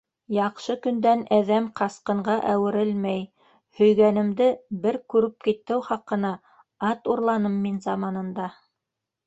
[0.35, 3.21] Яҡшы көндән әҙәм ҡасҡынға әүерелмәй,
[3.81, 4.49] һөйгәнемде
[4.87, 6.35] бер күреп китеү хаҡына
[6.91, 8.53] ат урланым мин заманында...